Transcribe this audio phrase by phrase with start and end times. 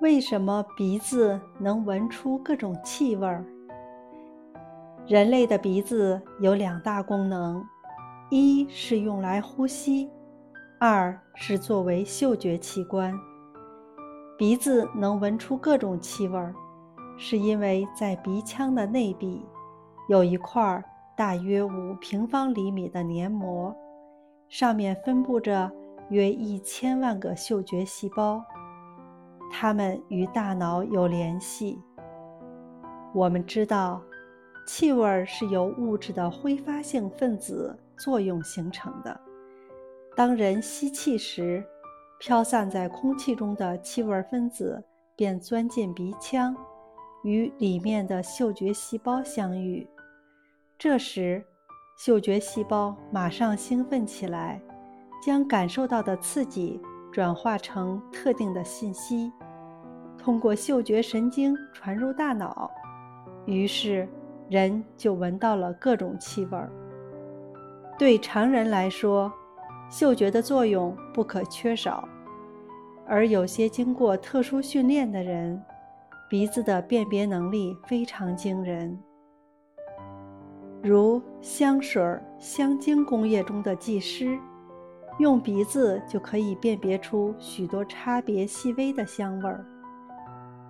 [0.00, 3.44] 为什么鼻子能闻出各种气味儿？
[5.08, 7.60] 人类的鼻子有两大功能，
[8.30, 10.08] 一是用来呼吸，
[10.78, 13.12] 二是作为嗅觉器官。
[14.38, 16.54] 鼻子能闻出各种气味儿，
[17.16, 19.44] 是因为在鼻腔的内壁
[20.08, 20.80] 有一块
[21.16, 23.74] 大约五平方厘米的黏膜，
[24.48, 25.68] 上面分布着
[26.10, 28.40] 约一千万个嗅觉细胞，
[29.50, 31.80] 它们与大脑有联系。
[33.14, 34.02] 我们知道。
[34.70, 39.18] 气味是由物质的挥发性分子作用形成的。
[40.14, 41.64] 当人吸气时，
[42.20, 44.84] 飘散在空气中的气味分子
[45.16, 46.54] 便钻进鼻腔，
[47.24, 49.88] 与里面的嗅觉细胞相遇。
[50.78, 51.42] 这时，
[51.96, 54.60] 嗅觉细胞马上兴奋起来，
[55.24, 56.78] 将感受到的刺激
[57.12, 59.32] 转化成特定的信息，
[60.16, 62.70] 通过嗅觉神经传入大脑。
[63.46, 64.08] 于是，
[64.48, 66.70] 人就闻到了各种气味儿。
[67.98, 69.32] 对常人来说，
[69.90, 72.06] 嗅觉的作用不可缺少，
[73.06, 75.60] 而有些经过特殊训练的人，
[76.28, 78.96] 鼻子的辨别能力非常惊人。
[80.82, 82.00] 如香水、
[82.38, 84.38] 香精工业中的技师，
[85.18, 89.64] 用鼻子就可以辨别出许多差别细微的香味儿。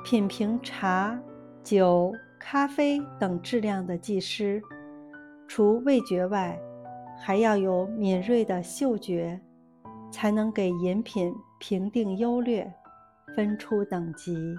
[0.05, 1.19] 品评茶、
[1.63, 2.13] 酒。
[2.41, 4.63] 咖啡等质量的技师，
[5.49, 6.57] 除味觉外，
[7.21, 9.39] 还要有敏锐的嗅觉，
[10.09, 12.73] 才能给饮品评定优劣，
[13.35, 14.57] 分出等级。